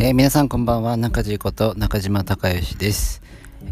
[0.00, 0.96] えー、皆さんこんばんは。
[0.96, 3.20] 中地こと中島孝義です。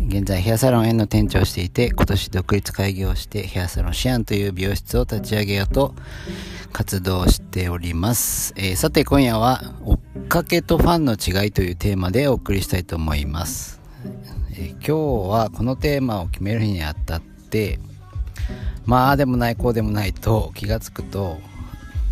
[0.08, 5.94] 現在ヘアサロンへの店長をしていて今年独立開業してヘアサロンシアンという美容室を立ち上げようと
[6.72, 13.80] 活動しております、えー、さて今夜は追っかけとファンの違いというテーマでお送りしたいと思います、
[14.50, 17.78] えー、今日はこのテーマを決める日にあたって
[18.84, 21.38] まあでもないこうでもないと気がつくと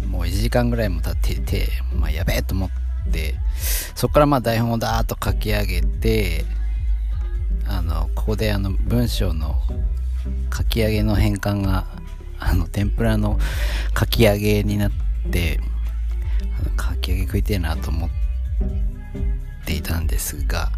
[0.06, 2.84] もう1時間ぐらいも経っていて、まあ、やべえと思って
[3.95, 6.45] そこからまあ台本をダーッと書き上げて
[7.67, 9.55] あのここであの文章の
[10.55, 11.87] 書き上げの変換が
[12.39, 13.39] あの天ぷらの
[13.98, 14.93] 書き上げになっ
[15.31, 15.61] て
[16.79, 18.11] 書き上げ食いてえなと思っ
[19.65, 20.71] ていたんですが、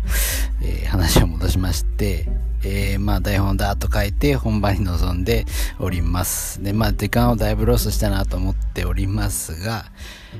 [0.62, 2.28] えー、話を戻しまして
[2.68, 5.46] えー、まあ台本だと書いて本番に臨んで
[5.78, 6.60] おります。
[6.62, 9.84] で、まあ時間をだいぶロスしたなと思っておりますが、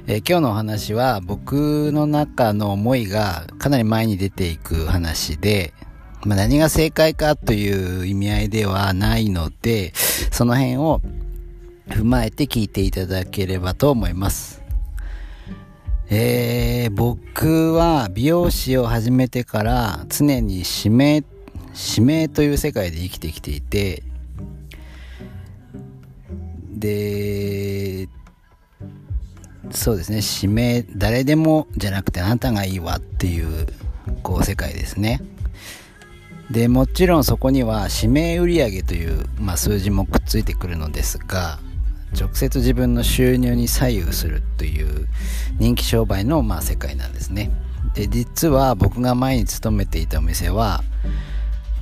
[0.08, 5.72] えー、今日のお話は僕の中の思いがかなり前に出ていく話で、
[6.24, 9.92] まあ何が正解かという意味合いではないので、
[10.32, 11.00] その辺を
[11.88, 14.62] 踏まえて聞いていただければと思います。
[16.08, 21.24] えー、僕は美容師を始めてから常に指名
[21.76, 24.02] 使命という世界で生きてきていて
[26.72, 28.08] で
[29.70, 33.66] そうですね指名誰でもじゃなくてあなたがいいわっていう
[34.22, 35.20] こう世界ですね。
[36.50, 41.58] でもちろんそこには指名売上という、まあ、数字もくっついてくるのですが
[42.18, 45.08] 直接自分の収入に左右するという
[45.58, 47.50] 人気商売のまあ世界なんですね。
[47.94, 50.82] で実は僕が前に勤めていたお店は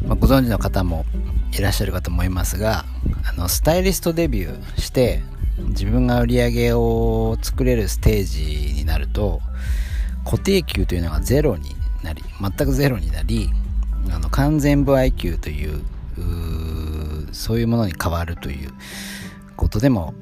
[0.03, 1.05] まあ、ご存知の方も
[1.53, 2.85] いらっしゃるかと思いますが
[3.29, 5.23] あのスタイリストデビューして
[5.69, 9.41] 自分が売り上げを作れるステージになると
[10.25, 11.71] 固定給というのがゼロに
[12.03, 13.51] なり全くゼロになり
[14.11, 15.83] あの完全歩合給という
[17.33, 18.71] そういうものに変わるという
[19.57, 20.15] ことでも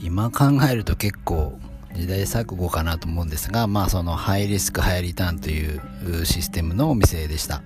[0.00, 1.58] 今考えると結構
[1.94, 7.62] 時代錯誤かなと思うんですがまあそのハイリスクハイリターンというシステムのお店でした。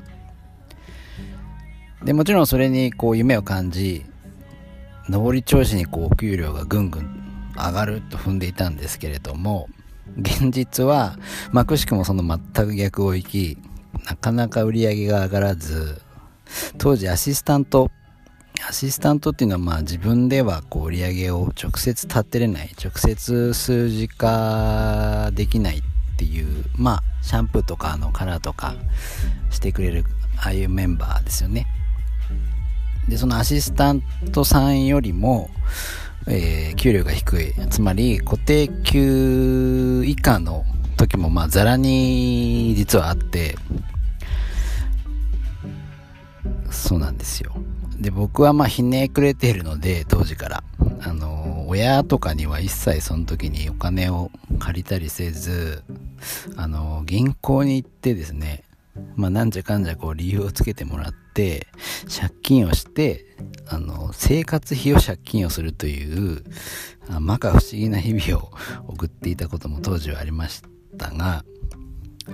[2.05, 4.05] でもちろんそれにこう夢を感じ
[5.09, 7.21] 上り調子にこうお給料がぐんぐん
[7.57, 9.69] 上がると踏んでいたんですけれども
[10.19, 11.19] 現実は
[11.53, 13.59] まあくしくもその全く逆を行き
[14.07, 16.01] なかなか売り上げが上がらず
[16.79, 17.91] 当時アシスタント
[18.67, 25.83] アシスタントっていうのはまあ自分ではこう売り上げを直接立てれない直接数字化できないっ
[26.17, 28.75] ていうまあシャンプーとかのカラーとか
[29.51, 30.05] してくれる
[30.39, 31.67] ああいうメンバーですよね。
[33.09, 34.03] で、そのアシスタン
[34.33, 35.51] トさんよりも、
[36.27, 37.55] えー、給料が低い。
[37.71, 40.65] つまり、固定給以下の
[40.97, 43.57] 時も、まあ、ザラに実はあって、
[46.71, 47.53] そうなんですよ。
[47.99, 50.65] で、僕はまあ、ひねくれているので、当時から。
[51.03, 55.83] あの、親とかには一切その時にお金を借りたりせず、
[56.57, 58.65] あの、銀行に行ってですね、
[59.17, 61.67] まあ、なんじゃかんじゃこう理由をつけてもらって、
[62.09, 63.27] 借金をして、
[63.69, 66.45] あの、生活費を借金をするという、
[67.07, 68.53] 摩訶不思議な日々を
[68.89, 70.63] 送っていたことも当時はありまし
[70.97, 71.45] たが、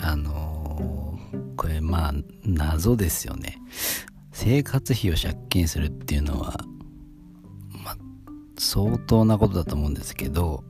[0.00, 2.12] あのー、これまあ、
[2.44, 3.58] 謎ですよね。
[4.32, 6.64] 生活費を借金するっていうのは、
[7.82, 7.96] まあ、
[8.58, 10.64] 相当なことだと思うんですけど、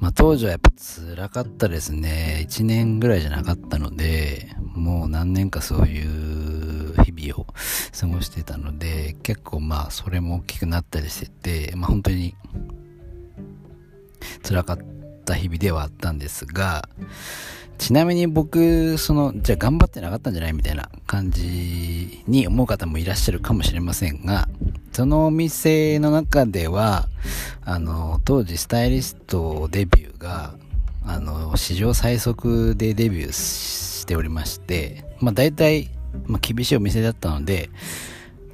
[0.00, 2.46] まあ、当時はやっぱ辛かったですね。
[2.48, 7.46] 1年ぐらいじゃなかったので、もう何年かそういう日々を
[7.98, 11.28] 過ごしてたので、結構まあそれも大きくなったりして
[11.68, 12.34] て、まあ本当に
[14.42, 14.78] 辛かっ
[15.26, 16.88] た日々ではあったんですが、
[17.80, 24.48] ちなみに僕、その、じゃあ頑張ってなかったんじゃないみたいな感じに思う方もいらっしゃるかもしれませんが、
[24.92, 27.08] そのお店の中では、
[27.64, 30.52] あの、当時スタイリストデビューが、
[31.06, 35.88] あの、史上最速でデビューしておりまして、まあ大体、
[36.26, 37.70] まあ厳しいお店だったので、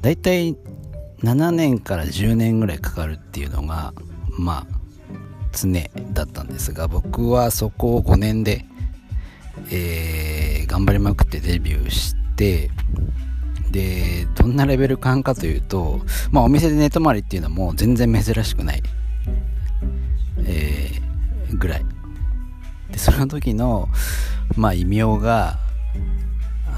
[0.02, 0.56] 大体
[1.24, 3.92] 7年から10年ぐらいかかるっていうのが、
[4.38, 4.76] まあ、
[5.52, 5.72] 常
[6.12, 8.64] だったんですが、僕はそこを5年で、
[9.70, 12.70] えー、頑張りまくってデビューして、
[13.70, 18.82] で、どんなレベル感かというと、まあお店で寝泊まりっていうのも全然珍しくない、
[20.44, 21.84] えー、ぐらい。
[22.90, 23.88] で、その時の、
[24.56, 25.58] まあ異名が、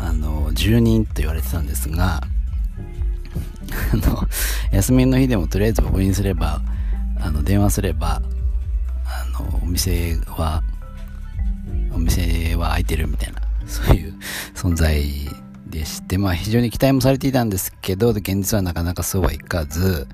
[0.00, 2.22] あの、住人と言われてたんですが、
[4.72, 6.62] 休みの日でもとりあえず僕にすれば、
[7.20, 8.22] あの、電話すれば、
[9.04, 10.62] あの、お店は、
[11.98, 14.14] お店は開いてるみたいな、そういう
[14.54, 15.02] 存在
[15.66, 20.06] でして、まあ非常に期待もされていたんですけど、現実はなかなかそうはいかず、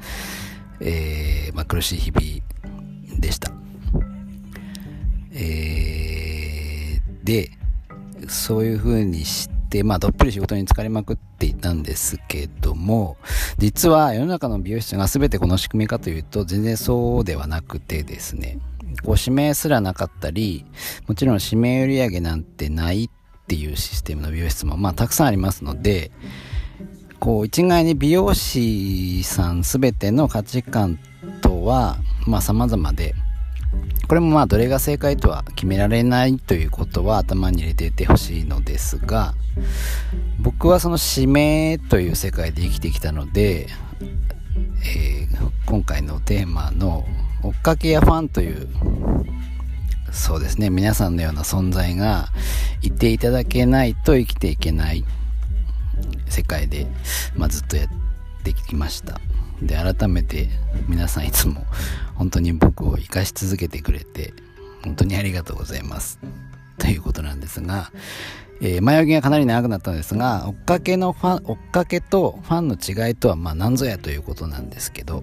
[0.80, 3.52] えー、まあ苦しい日々でした。
[5.32, 7.50] えー、で、
[8.28, 13.16] そういう風にして、まあ、どっぷり仕事に疲れまくっていたんですけども、
[13.58, 18.58] 実は世の中の美容室が全てこの仕組みかというと、全然そうではなくてですね、
[19.02, 20.64] こう指名すらなかったり、
[21.06, 26.10] もちろん指名売上なんてないっていうシステムの美容室もまあたくさんありますので、
[27.18, 30.98] こう一概に美容師さん全ての価値観
[31.40, 31.96] とは
[32.26, 33.14] まあ様々で、
[34.08, 39.34] これもまあどれが正解とは決められないということは頭に入れていてほしいのですが
[40.40, 43.68] 僕はその指名という世界で生きてきたので、
[44.86, 47.04] えー、今回のテーマの
[47.44, 48.68] 追っかけやファンという
[50.10, 52.28] そうですね皆さんのような存在が
[52.80, 55.04] いていただけないと生きていけない
[56.26, 56.86] 世界で、
[57.36, 57.88] まあ、ずっとやっ
[58.42, 59.20] てきました。
[59.62, 60.48] で改めて
[60.88, 61.64] 皆さんいつも
[62.14, 64.34] 本当に僕を生かし続けてくれて
[64.82, 66.18] 本当にありがとうございます。
[66.78, 67.90] ということなんですが、
[68.60, 75.22] えー、前置きがかなり長くなったんですが追っかけのファン追っかけとファンの違いとはまあ何ぞやということなんですけど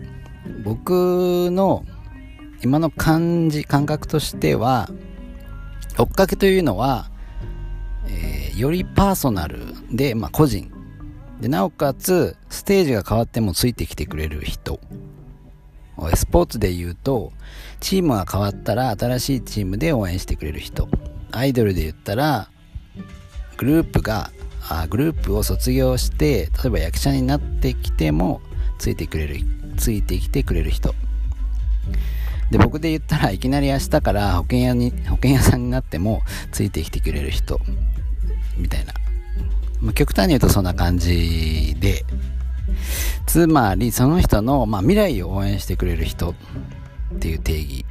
[0.63, 1.85] 僕の
[2.63, 4.89] 今の感じ感覚としては
[5.97, 7.09] 追っかけというのは、
[8.07, 9.59] えー、よりパーソナル
[9.91, 10.71] で、まあ、個人。
[11.41, 14.79] でなおかつステージが変わってもついてきてくれる人。
[16.15, 17.31] スポーツで言うと
[17.79, 20.87] チームが変わったら新しいチームで応援してくれる人。
[21.31, 22.49] アイドルで言ったら
[23.57, 24.31] グループが
[24.69, 28.41] あグループを卒業して例えば役者になってきても
[28.77, 29.39] ついてくれる
[29.77, 30.93] ついてきてくれる人。
[32.51, 36.21] で僕で言ったらいきなり明日から保険屋に保険屋さんになっても
[36.51, 37.59] ついてきてくれる人
[38.57, 38.93] みたいな
[39.81, 42.05] まあ、極端に言うとそんな感じで、
[43.25, 46.35] つまりその人の、まあ、未来を応援してくれる人
[47.15, 47.85] っていう定義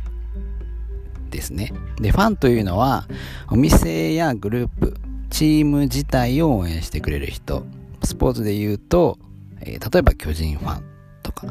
[1.31, 1.73] ですね。
[2.01, 3.07] で、ファンというのは、
[3.51, 4.95] お店やグループ、
[5.31, 7.67] チーム自体を応援してくれる人。
[8.05, 9.19] スポーツで言うと、
[9.61, 10.85] えー、例えば巨人ファン
[11.23, 11.49] とか、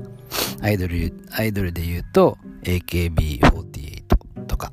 [0.61, 4.71] アイドル、アイドルで言うと AKB48 とか、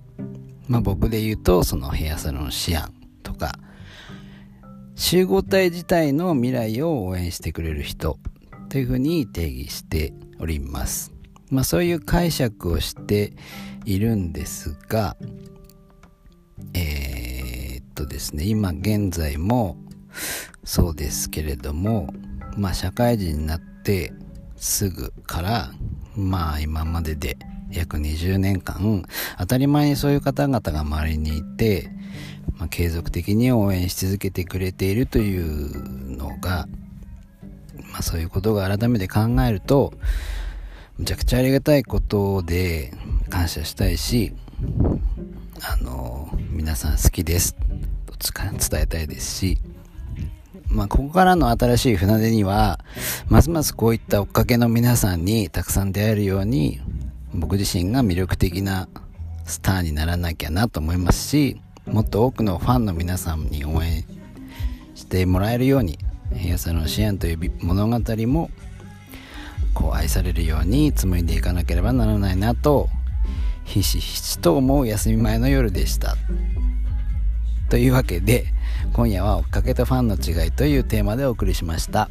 [0.69, 3.59] まあ僕で言うとそのヘアサロンシアンとか、
[4.95, 8.19] 集合体自体の未来を応援してくれる人
[8.69, 11.13] というふうに定義しております。
[11.51, 13.35] まあそういう解釈をして
[13.85, 15.17] いるんですが、
[16.75, 19.77] えー、っとですね、今現在も
[20.65, 22.13] そうですけれども、
[22.57, 24.13] まあ社会人になって
[24.57, 25.71] すぐから、
[26.17, 27.37] まあ今までで
[27.71, 29.05] 約20年間、
[29.39, 31.91] 当たり前にそういう方々が周りにいて、
[32.59, 36.69] まあ、継続的に応援し続けてくれているというのが、
[37.93, 39.93] まあ、そういうことが改めて考えると
[40.99, 42.93] むちゃくちゃありがたいことで
[43.29, 44.33] 感謝したいし
[45.63, 47.55] あの皆さん好きです
[48.19, 48.33] と
[48.71, 49.59] 伝えたいですし
[50.69, 52.81] まあ、ここからの新しい船出には、
[53.29, 56.81] ますますこういった追っかけの皆さんにたくさん出会えるように、
[57.35, 58.89] 僕自身が魅力的な
[59.45, 64.05] スターにならなきゃなと思いますし、もっと多くのファンの皆さんに応援
[64.95, 65.99] してもらえるように
[66.33, 68.51] ヘアサロン支援という物語も
[69.73, 72.89] こう愛されるように紡いでいかなければならないなと
[73.65, 76.17] ひしひしと思う休み前の夜でした。
[77.69, 78.47] というわけで
[78.93, 82.09] 今夜は追っかけとファンの違いというテーマでお送りしました。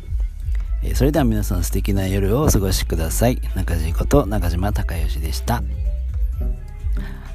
[0.93, 3.41] それでは皆さん素敵な夜をお過ごしください。
[3.55, 5.63] 中地こと中島孝義でした。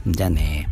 [0.06, 0.68] じゃあね